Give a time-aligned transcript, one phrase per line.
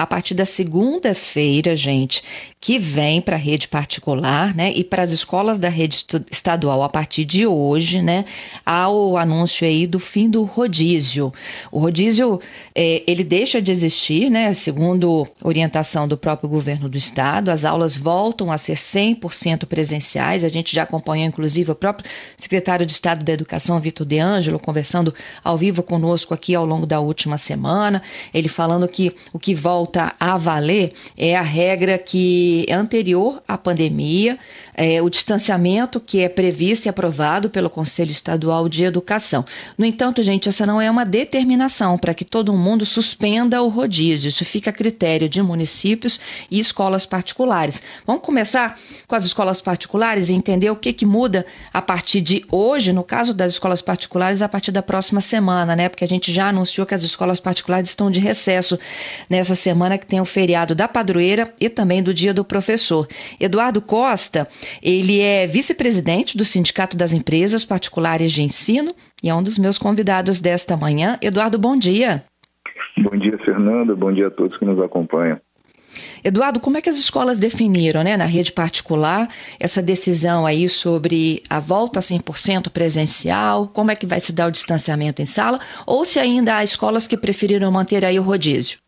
[0.00, 2.24] A partir da segunda-feira, gente,
[2.58, 6.88] que vem para a rede particular, né, e para as escolas da rede estadual a
[6.88, 8.24] partir de hoje, né,
[8.64, 11.30] há o anúncio aí do fim do rodízio.
[11.70, 12.40] O rodízio,
[12.74, 17.94] é, ele deixa de existir, né, segundo orientação do próprio governo do estado, as aulas
[17.94, 23.22] voltam a ser 100% presenciais, a gente já acompanhou, inclusive, o próprio secretário de Estado
[23.22, 28.02] da Educação, Vitor De Angelo, conversando ao vivo conosco aqui ao longo da última semana,
[28.32, 33.42] ele falando que o que volta volta a valer é a regra que é anterior
[33.46, 34.38] à pandemia,
[34.72, 39.44] é, o distanciamento que é previsto e aprovado pelo Conselho Estadual de Educação.
[39.76, 44.28] No entanto, gente, essa não é uma determinação para que todo mundo suspenda o rodízio.
[44.28, 47.82] Isso fica a critério de municípios e escolas particulares.
[48.06, 52.44] Vamos começar com as escolas particulares e entender o que, que muda a partir de
[52.50, 55.88] hoje, no caso das escolas particulares, a partir da próxima semana, né?
[55.88, 58.78] Porque a gente já anunciou que as escolas particulares estão de recesso
[59.28, 63.06] nessa semana que tem o feriado da padroeira e também do dia do professor.
[63.38, 64.48] Eduardo Costa
[64.82, 69.78] ele é vice-presidente do Sindicato das Empresas Particulares de Ensino e é um dos meus
[69.78, 71.18] convidados desta manhã.
[71.22, 72.24] Eduardo, bom dia.
[72.98, 73.94] Bom dia, Fernanda.
[73.94, 75.38] Bom dia a todos que nos acompanham.
[76.22, 81.42] Eduardo, como é que as escolas definiram, né, na rede particular, essa decisão aí sobre
[81.48, 83.68] a volta a 100% presencial?
[83.68, 85.58] Como é que vai se dar o distanciamento em sala?
[85.86, 88.78] Ou se ainda há escolas que preferiram manter aí o rodízio?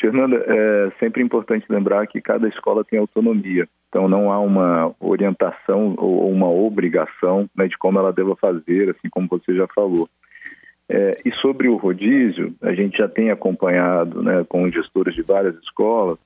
[0.00, 3.68] Fernanda, é sempre importante lembrar que cada escola tem autonomia.
[3.88, 9.10] Então não há uma orientação ou uma obrigação né, de como ela deva fazer, assim
[9.10, 10.08] como você já falou.
[10.88, 15.54] É, e sobre o rodízio, a gente já tem acompanhado né, com gestores de várias
[15.58, 16.18] escolas,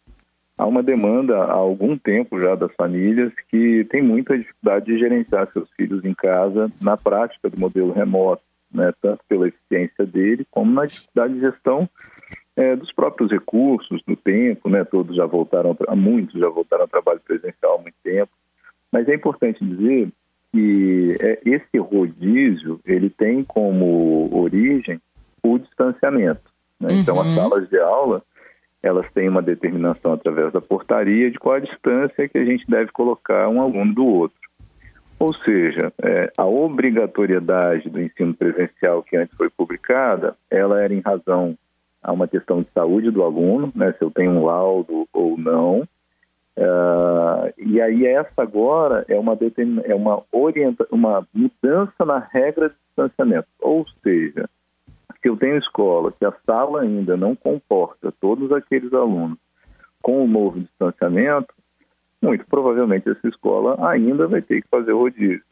[0.56, 5.50] há uma demanda há algum tempo já das famílias que têm muita dificuldade de gerenciar
[5.52, 8.42] seus filhos em casa na prática do modelo remoto,
[8.72, 11.88] né, tanto pela eficiência dele como na dificuldade de gestão
[12.56, 14.84] é, dos próprios recursos, do tempo, né?
[14.84, 18.30] Todos já voltaram, muitos já voltaram ao trabalho presencial há muito tempo.
[18.92, 20.08] Mas é importante dizer
[20.52, 25.00] que é, esse rodízio ele tem como origem
[25.42, 26.42] o distanciamento.
[26.80, 26.90] Né?
[26.90, 27.00] Uhum.
[27.00, 27.34] Então, as uhum.
[27.34, 28.22] salas de aula
[28.84, 32.92] elas têm uma determinação através da portaria de qual a distância que a gente deve
[32.92, 34.38] colocar um aluno do outro.
[35.18, 41.00] Ou seja, é, a obrigatoriedade do ensino presencial que antes foi publicada, ela era em
[41.00, 41.56] razão
[42.04, 45.80] há uma questão de saúde do aluno, né, se eu tenho um laudo ou não.
[46.56, 49.36] Uh, e aí essa agora é uma,
[49.84, 53.48] é uma, orienta uma mudança na regra de distanciamento.
[53.60, 54.48] Ou seja,
[55.20, 59.38] se eu tenho escola que a sala ainda não comporta todos aqueles alunos
[60.02, 61.52] com o novo distanciamento,
[62.22, 65.42] muito provavelmente essa escola ainda vai ter que fazer rodízio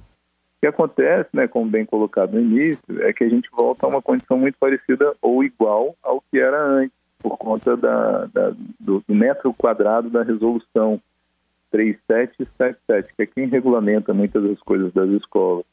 [0.63, 4.01] que acontece, né, como bem colocado no início, é que a gente volta a uma
[4.01, 9.53] condição muito parecida ou igual ao que era antes, por conta da, da do, metro
[9.53, 11.01] quadrado da resolução
[11.73, 15.65] 3777, que é quem regulamenta muitas das coisas das escolas,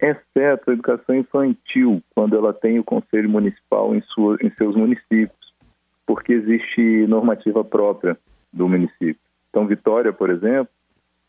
[0.00, 5.54] exceto a educação infantil, quando ela tem o conselho municipal em, sua, em seus municípios,
[6.04, 8.18] porque existe normativa própria
[8.52, 9.20] do município.
[9.50, 10.68] Então, Vitória, por exemplo,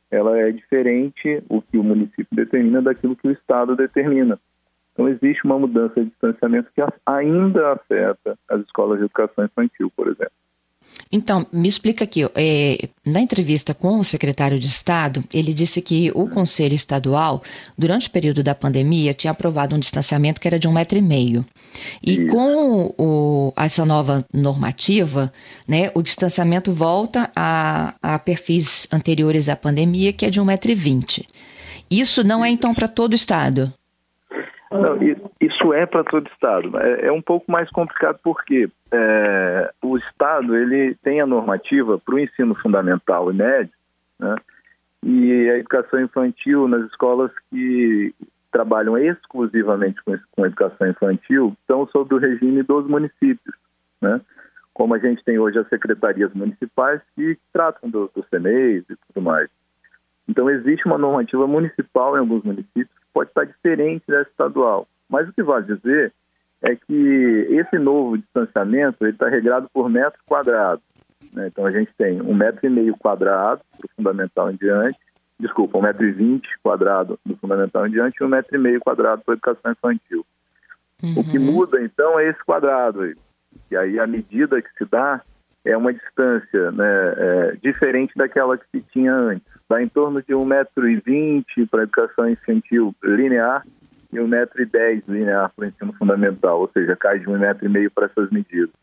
[0.10, 4.40] ela é diferente o que o município determina daquilo que o Estado determina.
[4.94, 10.08] Então, existe uma mudança de distanciamento que ainda afeta as escolas de educação infantil, por
[10.08, 10.32] exemplo.
[11.12, 12.24] Então, me explica aqui.
[12.36, 17.42] É, na entrevista com o secretário de Estado, ele disse que o Conselho Estadual,
[17.78, 21.02] durante o período da pandemia, tinha aprovado um distanciamento que era de um metro e
[21.02, 21.46] meio.
[22.04, 25.32] E com o, essa nova normativa,
[25.68, 30.72] né, o distanciamento volta a, a perfis anteriores à pandemia, que é de um metro
[30.72, 31.26] e vinte.
[31.90, 33.74] Isso não é, então, para todo o Estado?
[34.70, 34.98] Não,
[35.48, 36.78] isso é para todo Estado.
[36.78, 42.16] É, é, um pouco mais complicado porque é, o Estado ele tem a normativa para
[42.16, 43.74] o ensino fundamental e médio,
[44.20, 44.36] né?
[45.04, 48.14] e a educação infantil nas escolas que
[48.52, 53.56] trabalham exclusivamente com, com educação infantil estão sob o regime dos municípios,
[54.02, 54.20] né?
[54.74, 59.24] como a gente tem hoje as secretarias municipais que tratam do, do CNEs e tudo
[59.24, 59.50] mais.
[60.28, 64.88] Então existe uma normativa municipal em alguns municípios que pode estar diferente da estadual.
[65.10, 66.14] Mas o que vale dizer
[66.62, 70.82] é que esse novo distanciamento está regrado por metro quadrado.
[71.34, 71.48] Né?
[71.48, 74.98] Então a gente tem um metro e meio quadrado para o fundamental em diante,
[75.40, 78.80] desculpa, um metro e vinte quadrado do fundamental em diante e um metro e meio
[78.80, 80.26] quadrado para educação infantil.
[81.04, 81.14] Uhum.
[81.18, 81.46] O que uhum.
[81.46, 83.16] muda então é esse quadrado aí.
[83.70, 85.22] E aí a medida que se dá
[85.64, 89.46] é uma distância né, é, diferente daquela que se tinha antes.
[89.70, 93.64] Dá em torno de 1,20m para educação infantil linear
[94.12, 98.74] e 1,10m linear para o ensino fundamental, ou seja, cai de 1,5m para essas medidas.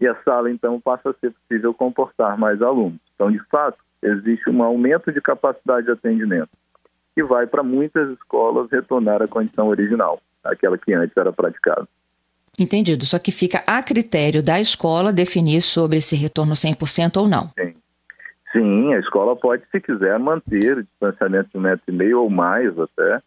[0.00, 2.98] E a sala, então, passa a ser possível comportar mais alunos.
[3.14, 6.50] Então, de fato, existe um aumento de capacidade de atendimento,
[7.14, 11.86] que vai para muitas escolas retornar à condição original, aquela que antes era praticada.
[12.58, 13.06] Entendido.
[13.06, 17.50] Só que fica a critério da escola definir sobre esse retorno 100% ou não.
[17.58, 17.74] Sim.
[18.52, 22.28] Sim, a escola pode, se quiser, manter o distanciamento de um metro e meio ou
[22.28, 23.22] mais até,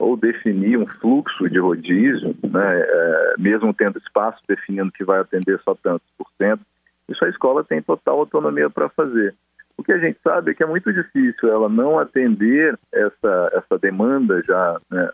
[0.00, 5.60] ou definir um fluxo de rodízio, né, é, mesmo tendo espaço definindo que vai atender
[5.60, 6.62] só tantos por cento.
[7.06, 9.34] Isso a escola tem total autonomia para fazer.
[9.76, 13.78] O que a gente sabe é que é muito difícil ela não atender essa, essa
[13.78, 15.10] demanda já né,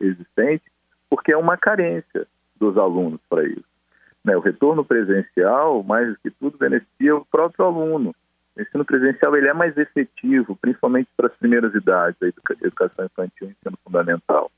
[0.00, 0.62] existente,
[1.08, 2.24] porque é uma carência
[2.54, 3.64] dos alunos para isso.
[4.24, 8.14] Né, o retorno presencial, mais do que tudo, beneficia o próprio aluno.
[8.60, 13.48] O ensino presencial ele é mais efetivo, principalmente para as primeiras idades, a educação infantil
[13.48, 14.52] e ensino fundamental.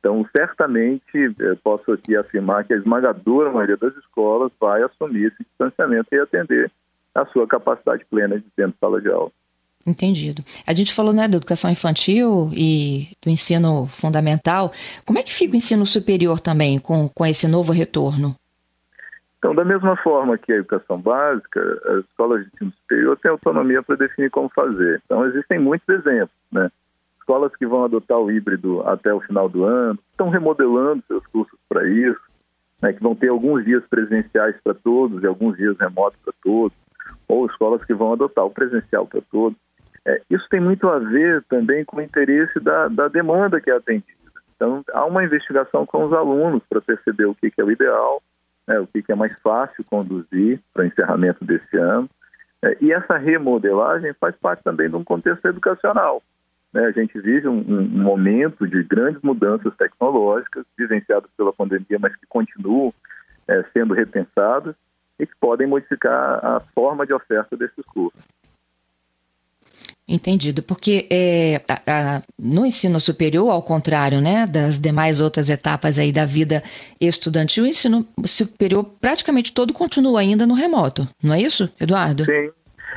[0.00, 6.08] Então, certamente, posso aqui afirmar que a esmagadora maioria das escolas vai assumir esse distanciamento
[6.12, 6.70] e atender
[7.14, 9.30] a sua capacidade plena de dentro de sala de aula.
[9.86, 10.42] Entendido.
[10.66, 14.72] A gente falou né, da educação infantil e do ensino fundamental.
[15.04, 18.34] Como é que fica o ensino superior também com, com esse novo retorno?
[19.38, 23.82] Então, da mesma forma que a educação básica, as escolas de ensino superior têm autonomia
[23.82, 25.00] para definir como fazer.
[25.04, 26.70] Então, existem muitos exemplos, né?
[27.18, 31.58] Escolas que vão adotar o híbrido até o final do ano, estão remodelando seus cursos
[31.68, 32.20] para isso,
[32.80, 32.92] né?
[32.92, 36.76] que vão ter alguns dias presenciais para todos e alguns dias remotos para todos,
[37.26, 39.58] ou escolas que vão adotar o presencial para todos.
[40.06, 43.76] É, isso tem muito a ver também com o interesse da, da demanda que é
[43.76, 44.06] atendida.
[44.54, 48.22] Então, há uma investigação com os alunos para perceber o que, que é o ideal,
[48.66, 52.08] né, o que, é mais fácil conduzir para o encerramento desse ano.
[52.62, 56.22] É, e essa remodelagem faz parte também de um contexto educacional.
[56.72, 56.86] Né?
[56.86, 62.26] A gente vive um, um, momento de grandes mudanças tecnológicas, vivenciadas pela pandemia, mas que
[62.26, 62.92] continuam
[63.48, 64.74] é, sendo repensadas
[65.18, 68.20] e que podem modificar a forma de oferta desses cursos.
[70.08, 75.98] Entendido, porque é, a, a, no ensino superior, ao contrário né, das demais outras etapas
[75.98, 76.62] aí da vida
[77.00, 82.24] estudantil, o ensino superior praticamente todo continua ainda no remoto, não é isso, Eduardo?
[82.24, 82.50] Sim.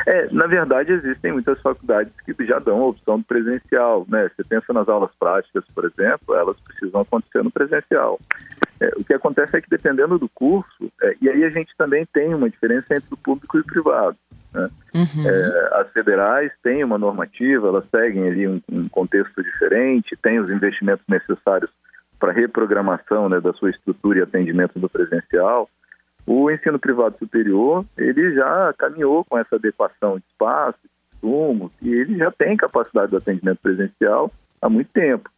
[0.05, 4.05] É, na verdade, existem muitas faculdades que já dão a opção do presencial.
[4.07, 4.29] Né?
[4.35, 8.19] Você pensa nas aulas práticas, por exemplo, elas precisam acontecer no presencial.
[8.79, 12.05] É, o que acontece é que, dependendo do curso, é, e aí a gente também
[12.13, 14.17] tem uma diferença entre o público e o privado.
[14.53, 14.69] Né?
[14.95, 15.27] Uhum.
[15.29, 20.49] É, as federais têm uma normativa, elas seguem ali um, um contexto diferente, têm os
[20.49, 21.69] investimentos necessários
[22.17, 25.69] para reprogramação né, da sua estrutura e atendimento do presencial.
[26.25, 31.89] O ensino privado superior, ele já caminhou com essa adequação de espaço, de insumos, e
[31.89, 35.29] ele já tem capacidade de atendimento presencial há muito tempo.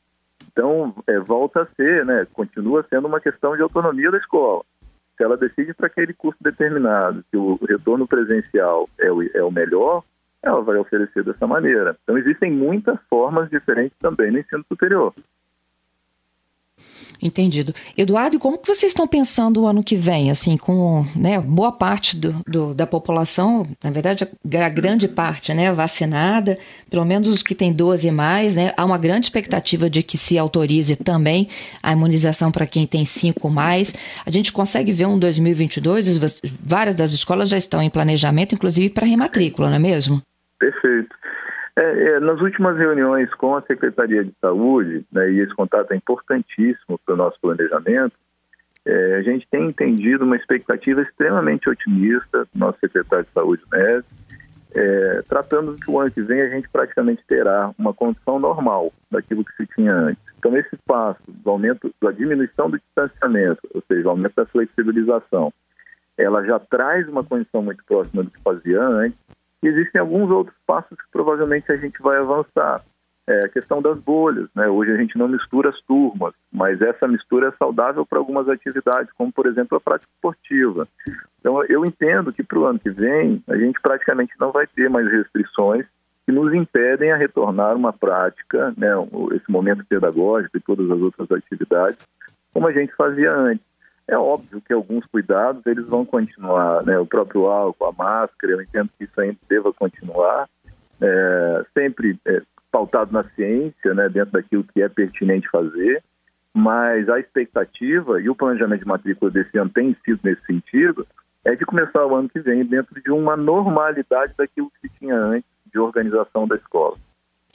[0.52, 4.64] Então, é, volta a ser, né, continua sendo uma questão de autonomia da escola
[5.22, 9.52] se ela decide para aquele curso determinado que o retorno presencial é o, é o
[9.52, 10.04] melhor,
[10.42, 11.96] ela vai oferecer dessa maneira.
[12.02, 15.14] Então, existem muitas formas diferentes também no ensino superior.
[17.22, 17.74] Entendido.
[17.96, 22.18] Eduardo, como que vocês estão pensando o ano que vem, assim, com né, boa parte
[22.18, 26.58] do, do, da população, na verdade, a grande parte, né, vacinada,
[26.90, 30.18] pelo menos os que têm 12 e mais, né, há uma grande expectativa de que
[30.18, 31.48] se autorize também
[31.84, 33.94] a imunização para quem tem 5 mais.
[34.26, 39.06] A gente consegue ver um 2022, várias das escolas já estão em planejamento, inclusive para
[39.06, 40.24] rematrícula, não é mesmo?
[40.58, 41.16] Perfeito.
[41.76, 45.96] É, é, nas últimas reuniões com a Secretaria de Saúde, né, e esse contato é
[45.96, 48.14] importantíssimo para o nosso planejamento,
[48.86, 54.04] é, a gente tem entendido uma expectativa extremamente otimista do nosso secretário de Saúde, né,
[54.74, 59.44] é, tratando que o ano que vem a gente praticamente terá uma condição normal daquilo
[59.46, 60.24] que se tinha antes.
[60.40, 65.54] Então, esse passo do aumento, da diminuição do distanciamento, ou seja, o aumento da flexibilização,
[66.18, 69.18] ela já traz uma condição muito próxima do que fazia antes,
[69.64, 72.82] e existem alguns outros passos que provavelmente a gente vai avançar.
[73.28, 74.68] É a questão das bolhas, né?
[74.68, 79.14] Hoje a gente não mistura as turmas, mas essa mistura é saudável para algumas atividades,
[79.14, 80.88] como por exemplo a prática esportiva.
[81.40, 84.90] Então eu entendo que para o ano que vem a gente praticamente não vai ter
[84.90, 85.86] mais restrições
[86.26, 88.90] que nos impedem a retornar uma prática, né,
[89.34, 92.00] esse momento pedagógico e todas as outras atividades,
[92.54, 93.71] como a gente fazia antes.
[94.12, 97.00] É óbvio que alguns cuidados eles vão continuar, né?
[97.00, 100.50] O próprio álcool, a máscara, eu entendo que isso ainda deva continuar,
[101.00, 104.10] é, sempre é, pautado na ciência, né?
[104.10, 106.04] Dentro daquilo que é pertinente fazer,
[106.54, 111.08] mas a expectativa e o planejamento de matrícula desse ano tem sido nesse sentido,
[111.46, 115.16] é de começar o ano que vem dentro de uma normalidade daquilo que se tinha
[115.16, 116.98] antes de organização da escola.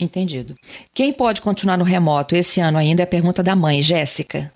[0.00, 0.54] Entendido.
[0.94, 4.55] Quem pode continuar no remoto esse ano ainda é a pergunta da mãe, Jéssica.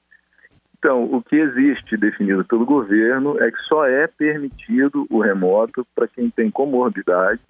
[0.80, 6.08] Então, o que existe definido pelo governo é que só é permitido o remoto para
[6.08, 7.42] quem tem comorbidade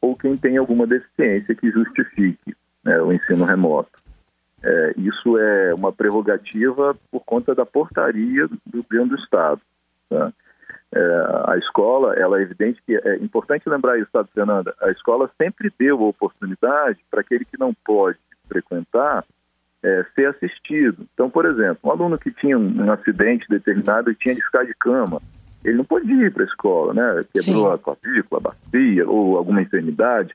[0.00, 3.90] ou quem tem alguma deficiência que justifique né, o ensino remoto.
[4.62, 9.60] É, isso é uma prerrogativa por conta da portaria do governo do Estado.
[10.08, 10.32] Tá?
[10.94, 11.00] É,
[11.48, 14.74] a escola, ela é evidente que é importante lembrar isso, sabe, Fernanda?
[14.80, 19.26] A escola sempre deu a oportunidade para aquele que não pode frequentar
[19.82, 21.06] é, ser assistido.
[21.14, 24.64] Então, por exemplo, um aluno que tinha um, um, acidente determinado e tinha de ficar
[24.64, 25.20] de cama,
[25.64, 27.24] ele não podia ir para a escola, né?
[27.34, 27.74] Quebrou Sim.
[27.74, 30.34] a clavícula, a bacia ou alguma enfermidade.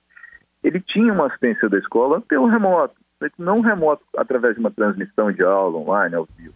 [0.64, 2.96] Ele tinha uma assistência da escola pelo remoto,
[3.38, 6.54] não remoto através de uma transmissão de aula online ao vivo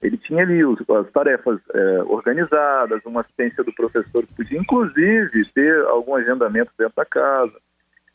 [0.00, 5.44] ele tinha ali os, as tarefas é, organizadas, uma assistência do professor que podia, inclusive,
[5.52, 7.52] ter algum agendamento dentro da casa.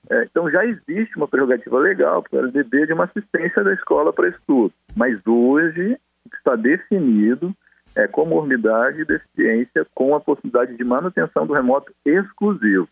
[0.09, 4.11] É, então já existe uma prerrogativa legal para o LDB de uma assistência da escola
[4.11, 4.73] para estudo.
[4.95, 7.55] Mas hoje o que está definido
[7.95, 12.87] é comorbidade e deficiência com a possibilidade de manutenção do remoto exclusivo.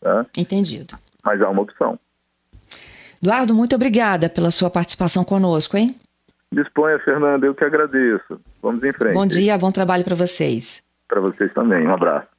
[0.00, 0.26] Tá?
[0.36, 0.96] Entendido.
[1.24, 1.98] Mas há uma opção.
[3.22, 5.94] Eduardo, muito obrigada pela sua participação conosco, hein?
[6.50, 8.40] Disponha, Fernanda, eu que agradeço.
[8.60, 9.14] Vamos em frente.
[9.14, 10.82] Bom dia, bom trabalho para vocês.
[11.08, 11.86] Para vocês também.
[11.86, 12.31] Um abraço.